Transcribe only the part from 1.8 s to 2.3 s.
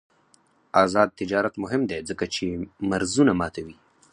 دی ځکه